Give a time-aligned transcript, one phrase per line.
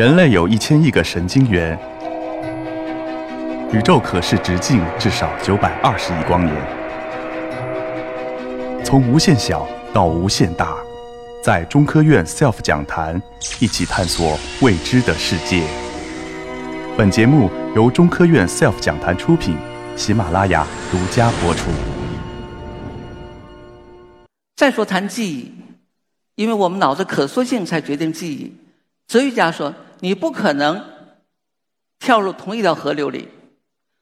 [0.00, 1.78] 人类有一千亿个神经元，
[3.70, 6.56] 宇宙可视直径至少九百二十亿光年。
[8.82, 10.74] 从无限小到无限大，
[11.44, 13.20] 在中科院 SELF 讲坛
[13.60, 15.62] 一起探索未知的世界。
[16.96, 19.54] 本节目由中科院 SELF 讲坛出品，
[19.96, 21.70] 喜马拉雅独家播出。
[24.56, 25.52] 再说谈记忆，
[26.36, 28.50] 因为我们脑子可塑性才决定记忆。
[29.06, 30.84] 哲学家说，你不可能
[31.98, 33.28] 跳入同一条河流里。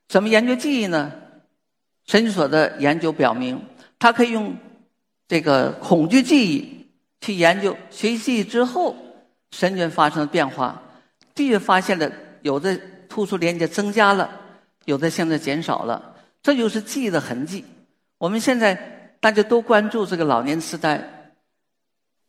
[0.09, 1.13] 怎么研究记忆呢？
[2.07, 3.61] 神经所的研究表明，
[3.99, 4.57] 他可以用
[5.29, 6.87] 这个恐惧记忆
[7.21, 8.97] 去研究学习记忆之后
[9.51, 10.83] 神经发生的变化，
[11.35, 12.11] 的确发现了
[12.43, 14.31] 有的突出连接增加了，
[14.87, 17.65] 有的现在减少了，这就是记忆的痕迹。
[18.17, 18.97] 我们现在。
[19.21, 21.33] 大家都关注这个老年痴呆，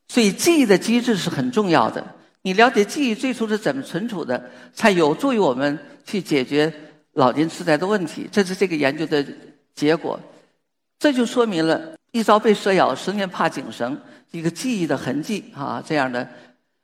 [0.08, 2.16] 所以记忆的机制是很重要的。
[2.42, 6.74] 你了解记忆最初是怎么存储的，才有助于我们去解决
[7.14, 8.28] 老年痴呆的问题。
[8.32, 9.26] 这是这个研究的
[9.76, 10.20] 结果。
[10.98, 13.98] 这就说明了一朝被蛇咬，十年怕井绳，
[14.32, 16.28] 一个记忆的痕迹啊，这样的。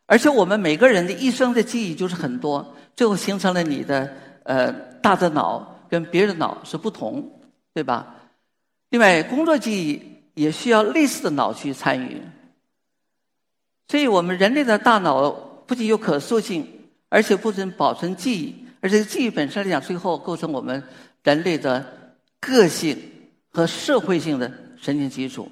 [0.06, 7.40] 而且我们每个人的一生的记忆就是很多，最后形成了你的呃大的脑跟别人的脑是不同，
[7.74, 8.16] 对吧？
[8.90, 10.02] 另外，工作记忆
[10.36, 12.22] 也需要类似的脑去参与，
[13.88, 15.30] 所以我们人类的大脑
[15.66, 16.68] 不仅有可塑性，
[17.10, 20.82] 而且不仅保存记忆，而且记忆本身来讲，最后构成我们
[21.24, 21.86] 人类的
[22.40, 22.98] 个性
[23.52, 25.50] 和社会性的神经基础。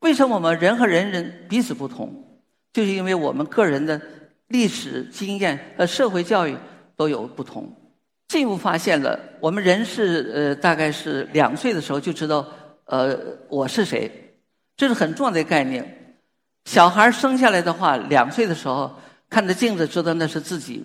[0.00, 2.12] 为什么我们人和人人彼此不同？
[2.72, 4.00] 就是因为我们个人的
[4.48, 6.56] 历史经验和社会教育
[6.96, 7.72] 都有不同。
[8.28, 12.46] 进一步发现了，我们人是呃，大概是两岁的时候就知道。
[12.84, 13.18] 呃，
[13.50, 14.10] 我是谁？
[14.74, 15.97] 这是很重要的概念。
[16.68, 18.94] 小孩生下来的话，两岁的时候
[19.30, 20.84] 看着镜子，知道那是自己。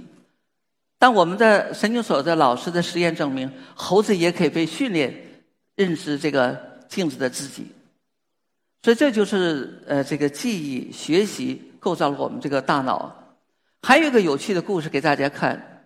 [0.98, 5.14] 但我们的神经所的老师的实验证明，猴子也可以被训练
[5.76, 6.58] 认识这个
[6.88, 7.70] 镜子的自己。
[8.82, 13.14] 所以这就是呃，这个记忆学习构造了我们这个大脑。
[13.82, 15.86] 还有一个有趣的故事给大家看：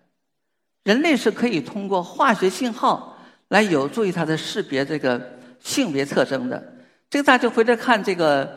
[0.84, 5.20] 人类是可以通过化学信号来有助于它的识别这个。
[5.58, 6.72] 性别特征的，
[7.10, 8.56] 这个大家回来看这个，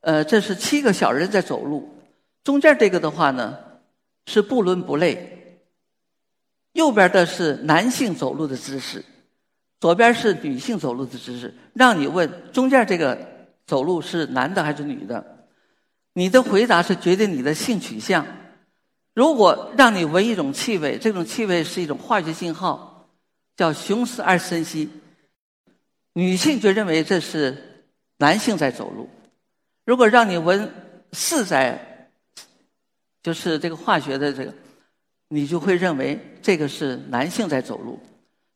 [0.00, 1.88] 呃，这是七个小人在走路，
[2.42, 3.58] 中间这个的话呢
[4.26, 5.60] 是不伦不类，
[6.72, 9.04] 右边的是男性走路的姿势，
[9.78, 11.54] 左边是女性走路的姿势。
[11.74, 13.18] 让你问中间这个
[13.66, 15.46] 走路是男的还是女的，
[16.14, 18.26] 你的回答是决定你的性取向。
[19.12, 23.10] 如果让你闻一种气味，这种气味是一种化学信号，
[23.54, 24.88] 叫雄雌二羧烯。
[26.14, 27.84] 女性就认为这是
[28.16, 29.08] 男性在走路。
[29.90, 30.72] 如果让你闻
[31.10, 31.76] 四载，
[33.24, 34.54] 就是这个化学的这个，
[35.26, 37.98] 你就会认为这个是男性在走路。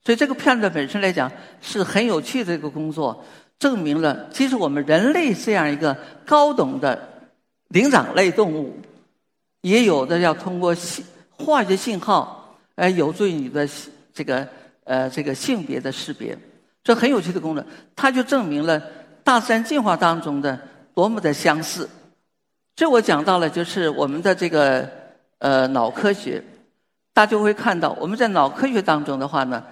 [0.05, 1.29] 所以这个片段本身来讲
[1.61, 3.25] 是很有趣的一个工作，
[3.59, 5.93] 证明了其实我们人类这样一个
[6.25, 7.29] 高等的
[7.67, 8.73] 灵长类动物，
[9.63, 13.69] 也有的要通过信化学信号来有助于你的
[14.13, 14.49] 这个
[14.85, 16.39] 呃这个性别的识别。
[16.85, 18.81] 这很有趣的功能，它就证明了
[19.25, 20.57] 大自然进化当中的
[20.95, 21.89] 多么的相似。
[22.77, 24.89] 这我讲到了，就是我们的这个
[25.39, 26.43] 呃脑科学，
[27.13, 29.65] 大家会看到我们在脑科学当中的话呢，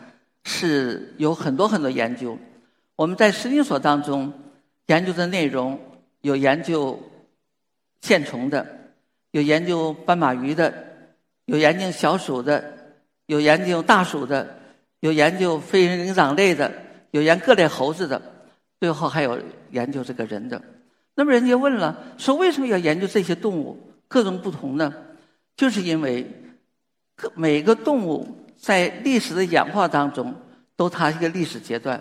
[0.44, 2.36] 是有很多很多研究。
[2.96, 4.32] 我们在神经所当中
[4.86, 5.78] 研究的内容
[6.20, 6.98] 有研究
[8.00, 8.66] 线虫的，
[9.30, 10.72] 有研究斑马鱼的，
[11.46, 12.62] 有研究小鼠的，
[13.26, 14.46] 有研究大鼠的，
[15.00, 16.70] 有研究非人灵长类的。
[17.12, 18.22] 有研各类猴子的，
[18.80, 19.38] 最后还有
[19.70, 20.62] 研究这个人的。
[21.14, 23.78] 那么人家问了，说为什么要研究这些动物
[24.08, 24.92] 各种不同呢？
[25.56, 26.26] 就是因为
[27.14, 30.34] 各每个动物在历史的演化当中
[30.76, 32.00] 都它一个历史阶段，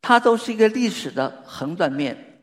[0.00, 2.42] 它都是一个历史的横断面。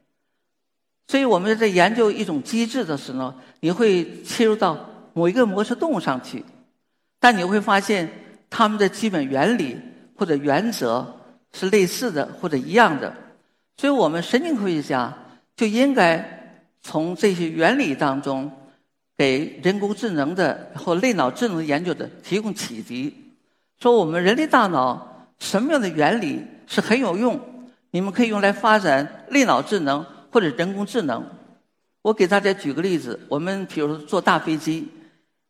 [1.08, 6.44] 所以我们在研究一种机制的时候，你会切入到某一个模式动物上去，
[7.20, 8.10] 但你会发现
[8.50, 9.78] 它们的基本原理
[10.16, 11.20] 或者原则。
[11.56, 13.16] 是类似的或者一样的，
[13.78, 15.16] 所以我们神经科学家
[15.64, 16.22] 就应该
[16.82, 18.52] 从这些原理当中，
[19.18, 23.32] 给人工智能的或类脑智能研究的提供启迪，
[23.80, 27.40] 说我们人类大脑什么样的原理是很有用，
[27.92, 31.26] 你们可以用来发展类脑智能或者人工智能。
[32.02, 34.86] 我给大家举个例子，我们比如说坐大飞机，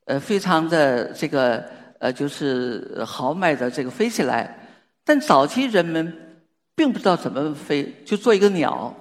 [0.05, 1.67] 呃，非常的这个
[1.97, 4.55] 呃，就是豪迈的这个飞起来。
[5.03, 6.37] 但早期人们
[6.75, 8.95] 并不知道怎么飞，就做一个鸟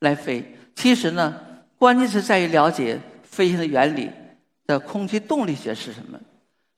[0.00, 0.56] 来飞。
[0.74, 1.40] 其实呢，
[1.78, 4.10] 关键是在于了解飞行的原理
[4.66, 6.18] 的空气动力学是什么。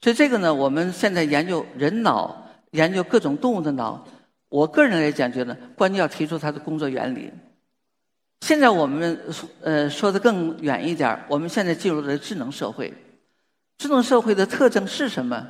[0.01, 4.07] 所以这个呢，我们现在研究人脑，研究各种动物的脑，
[4.49, 7.31] 我个人来讲，觉得关键要提出它的工作原理。
[8.41, 9.21] 现在我们
[9.61, 12.93] 呃说的更远一点我们现在进入了智能社会。
[13.77, 15.47] 智能社会的特征是什么？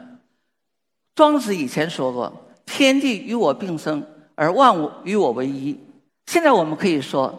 [1.14, 5.78] 庄子以前说过：“天地与我并生，而万物与我为一。”
[6.26, 7.36] 现在我们可以说：“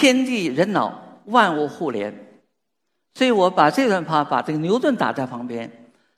[0.00, 2.26] 天地人脑，万物互联。”
[3.12, 5.70] 所以我把这段话把这个牛顿打在旁边，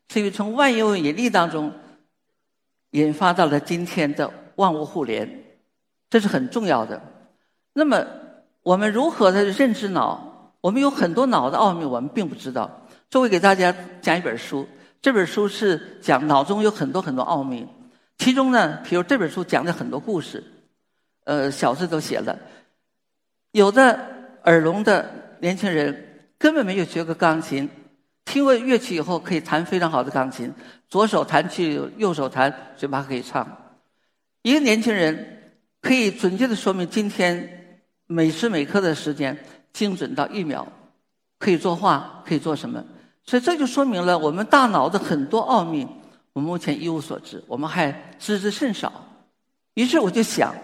[0.08, 1.73] 所以从万有引力当中
[2.90, 5.29] 引发到了今天的万物互联，
[6.08, 7.02] 这是很重要的。
[7.73, 8.06] 那么
[8.62, 10.52] 我们如何的认知脑？
[10.61, 12.87] 我们有很多脑的奥秘，我们并不知道。
[13.11, 14.64] 这回给大家讲一本书，
[15.00, 17.67] 这本书是讲脑中有很多很多奥秘，
[18.19, 20.44] 其中呢，比如这本书讲的很多故事，
[21.25, 22.38] 呃，小字都写了。
[23.52, 23.99] 有的
[24.44, 25.08] 耳聋的
[25.40, 27.69] 年轻人根本没有学过钢琴，
[28.25, 30.52] 听过乐曲以后可以弹非常好的钢琴，
[30.88, 33.46] 左手弹去，右手弹，嘴巴可以唱。
[34.43, 39.38] 一个年轻人可以准确的说明今天每时每刻的时间，
[39.72, 40.66] 精准到一秒，
[41.38, 42.82] 可以作画，可以做什么？
[43.25, 45.87] 所以这就说明了我们大脑的很多奥秘，
[46.32, 48.93] 我们目前一无所知，我们还知之甚少。
[49.75, 50.55] 于是我就想，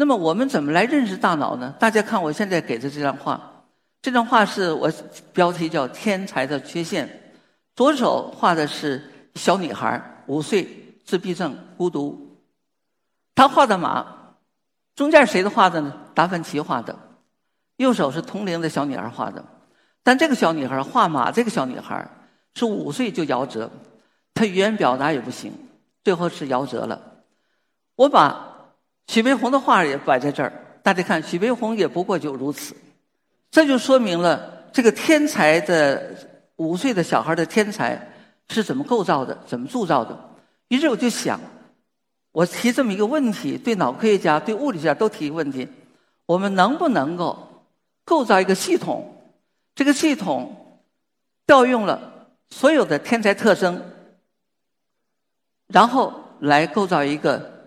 [0.00, 1.74] 那么我们怎么来认识大脑呢？
[1.76, 3.64] 大家看我现在给的这张画，
[4.00, 4.88] 这张画是我
[5.32, 7.04] 标题叫《天才的缺陷》。
[7.74, 9.02] 左手画的是
[9.34, 10.68] 小女孩，五岁，
[11.04, 12.38] 自闭症，孤独。
[13.34, 14.06] 他画的马，
[14.94, 15.92] 中间谁的画的呢？
[16.14, 16.96] 达芬奇画的。
[17.78, 19.44] 右手是同龄的小女孩画的。
[20.04, 22.08] 但这个小女孩画马，这个小女孩
[22.54, 23.68] 是五岁就夭折，
[24.32, 25.52] 她语言表达也不行，
[26.04, 27.00] 最后是夭折了。
[27.96, 28.47] 我把
[29.08, 30.52] 许悲鸿的画也摆在这儿，
[30.82, 32.76] 大家看，许悲鸿也不过就如此。
[33.50, 36.14] 这就说明了这个天才的
[36.56, 38.06] 五岁的小孩的天才
[38.50, 40.16] 是怎么构造的，怎么铸造的。
[40.68, 41.40] 于是我就想，
[42.32, 45.66] 我提这么一个问题，对脑科学家、对物理学家都提一个问题：
[46.26, 47.64] 我们能不能够
[48.04, 49.16] 构造一个系统？
[49.74, 50.82] 这个系统
[51.46, 53.82] 调用了所有的天才特征，
[55.68, 57.57] 然后来构造一个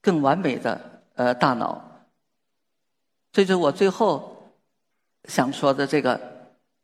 [0.00, 0.80] 更完美的
[1.14, 1.84] 呃大脑。
[3.32, 4.50] 这就是我最后
[5.24, 6.20] 想说的这个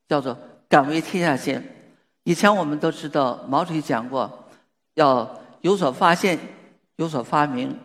[0.08, 0.36] 叫做
[0.68, 1.62] “敢为天下先”。
[2.24, 4.30] 以前我们都知道，毛主席讲过，
[4.94, 6.38] 要有所发现、
[6.96, 7.78] 有所发明、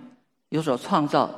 [0.49, 1.29] 有所创造、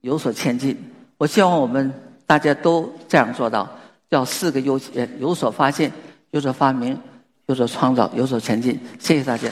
[0.00, 0.76] 有所前进。
[1.18, 1.92] 我希望我们
[2.26, 3.68] 大家都这样做到。
[4.10, 5.92] 要四个优先：有所发现，
[6.30, 7.00] 有所发明，
[7.46, 8.80] 有所创造，有所前进。
[8.98, 9.48] 谢谢大家。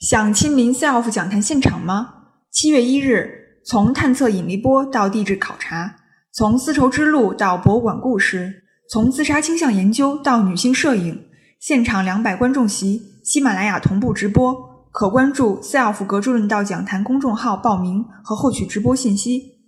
[0.00, 2.14] 想亲临 SELF 讲坛现场吗？
[2.50, 5.94] 七月一日，从探测引力波到地质考察，
[6.32, 11.26] 从丝绸之路到博物馆故事，从自杀倾向研究到女性摄影，
[11.60, 19.59] 现场两百观众席，喜马拉雅同步直播，可关注 SELF 格助论道讲坛公众号报名和获取直播信息。